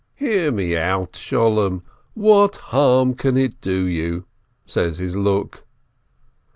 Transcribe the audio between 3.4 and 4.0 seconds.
do